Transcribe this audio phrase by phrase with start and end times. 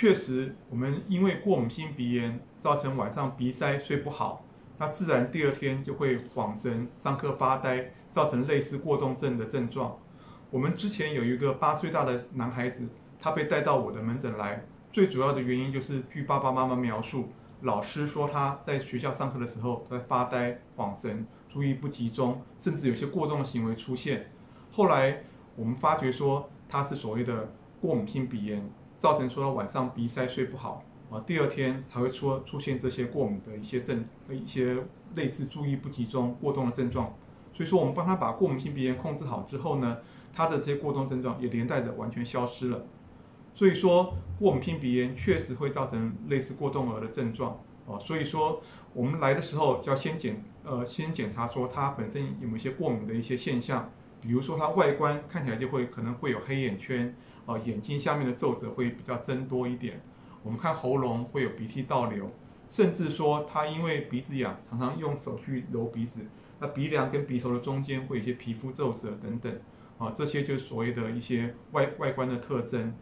[0.00, 4.44] 确实，我们因为过敏性鼻炎造成晚上鼻塞睡不好，
[4.78, 9.98] 那自然第二天就会恍神、上课发呆，造成类似过动症的症状。
[10.52, 12.88] 我们之前有一个八岁大的男孩子，
[13.18, 17.30] 他被带到我的门诊来，最主要的原因就是据爸爸妈妈描述，
[17.62, 24.30] 老师说他在学校上课的时候在发呆、恍神、注意不集中，甚至有些过动的行为出现。
[24.70, 25.24] 后来
[25.56, 34.76] 我们发觉说他是所谓的过敏性鼻炎，造成说他晚上鼻塞睡不好啊，第二天才会出出现这些过敏的一些症、一些
[35.14, 37.14] 类似注意不集中、过动的症状。
[37.54, 39.98] 所以说我们帮他把过敏性鼻炎控制好之后呢，
[40.32, 42.84] 他的这些过动症状也连带着完全消失了。
[43.54, 47.98] 所以说过敏性鼻炎确实会造成类似过动儿的症状哦。
[47.98, 48.60] 所以说
[48.92, 53.90] 我们来的时候就要先检呃先检查说他本身有没有一些过敏的一些现象。
[54.20, 57.14] 比如说，它外观看起来就会可能会有黑眼圈，
[57.46, 60.00] 啊，眼睛下面的皱褶会比较增多一点。
[60.42, 62.30] 我们看喉咙会有鼻涕倒流，
[62.68, 66.26] 甚至说它因为鼻子痒，常常用手去揉鼻子，
[66.60, 69.60] 那鼻梁跟鼻头的中间会有一些皮肤皱褶等等，
[69.98, 72.94] 啊，这些就是所谓的一些外外观的特征。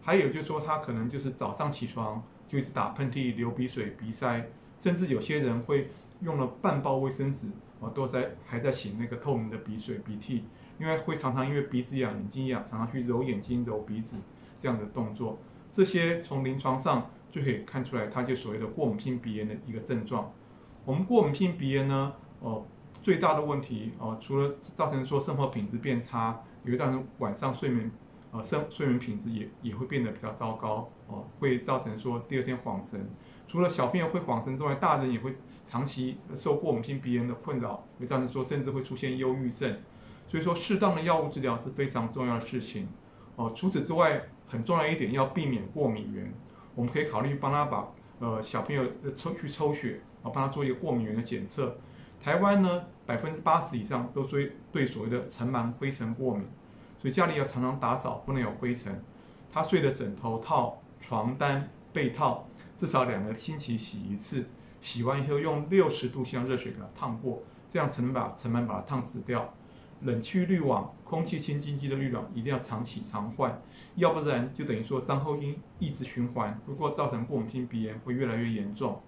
[0.00, 5.88] 还有就是说，他可能就是早上起床就一直打喷嚏、流鼻水、鼻塞，甚至有些人会
[6.20, 7.46] 用了半包卫生纸，
[7.80, 10.44] 啊，都在还在擤那个透明的鼻水、鼻涕。
[10.78, 14.16] 因为会常常因为鼻子痒、眼睛痒，常常去揉眼睛、揉鼻子
[14.58, 15.38] 这样的动作，
[15.70, 20.32] 这些从临床上就可以看出来，它就所谓的过敏性鼻炎的一个症状。
[20.84, 22.66] 我们过敏性鼻炎呢，哦，
[23.02, 27.90] 最大的问题哦，除了造成说生活品质变差，也会造成晚上睡眠，
[28.32, 33.08] 呃，生睡眠品质也也会变得比较糟糕哦，会造成说第二天恍神。
[33.46, 39.78] 除了小朋友会恍神之外，大人也会长期受过敏性鼻炎的困扰，会造成说甚至会出现忧郁症。
[40.34, 42.88] 所以说，适当的药物治疗是非常重要的事情
[43.36, 43.52] 哦。
[43.54, 46.34] 除此之外，很重要一点要避免过敏源。
[46.74, 47.86] 我们可以考虑帮他把
[48.18, 48.84] 呃小朋友
[49.14, 51.78] 抽去抽血，啊，帮他做一个过敏源的检测。
[52.20, 56.44] 台湾呢，百分之八十以上都对对所谓的尘螨灰尘过敏，
[57.00, 59.00] 所以家里要常常打扫，不能有灰尘。
[59.52, 64.46] 他睡的枕头套、床单、被套，至少两个星期洗一次。
[64.80, 69.54] 洗完以后用六十度香热水给它烫过，这样才能把尘螨把它烫死掉。
[70.02, 73.62] 冷气滤网、空气清净机的滤网一定要常洗常换，
[73.96, 79.00] 要不然就等于说脏后音一直循环，如果造成过敏性鼻炎会越来越严重。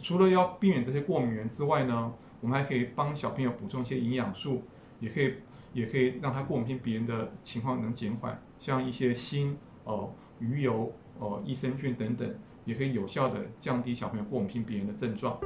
[0.00, 4.62] 除了要避免这些过敏源之外呢，我们还可以帮小朋友补充一些营养素，
[5.00, 5.34] 也可以
[5.72, 12.32] 也可以让他过敏性鼻炎的情况能减缓，像一些锌、哦鱼油、哦益生菌等等，
[12.64, 15.36] 也可以有效的降低小朋友过敏性鼻炎的症状。